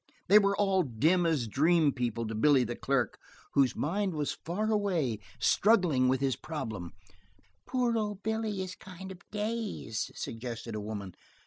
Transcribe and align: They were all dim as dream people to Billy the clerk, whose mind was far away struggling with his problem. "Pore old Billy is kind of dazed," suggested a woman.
They 0.29 0.39
were 0.39 0.57
all 0.57 0.81
dim 0.81 1.27
as 1.27 1.47
dream 1.47 1.91
people 1.91 2.25
to 2.25 2.33
Billy 2.33 2.63
the 2.63 2.75
clerk, 2.75 3.19
whose 3.53 3.75
mind 3.75 4.15
was 4.15 4.31
far 4.43 4.71
away 4.71 5.19
struggling 5.39 6.07
with 6.07 6.21
his 6.21 6.35
problem. 6.35 6.93
"Pore 7.67 7.95
old 7.95 8.23
Billy 8.23 8.63
is 8.63 8.73
kind 8.73 9.11
of 9.11 9.21
dazed," 9.29 10.11
suggested 10.15 10.73
a 10.73 10.81
woman. 10.81 11.13